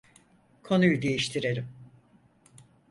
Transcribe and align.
Konuyu 0.63 1.01
değiştirelim. 1.01 1.67